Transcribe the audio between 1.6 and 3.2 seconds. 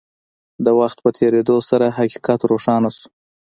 سره حقيقت روښانه شو.